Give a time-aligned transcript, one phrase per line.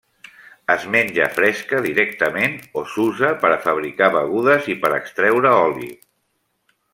[0.75, 5.93] Es menja fresca directament o s'usa per a fabricar begudes i per a extreure oli.